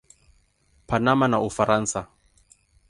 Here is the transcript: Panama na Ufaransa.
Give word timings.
Panama 0.87 1.27
na 1.29 1.39
Ufaransa. 1.45 2.01